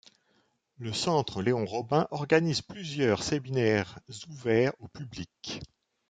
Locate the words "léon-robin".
1.43-2.07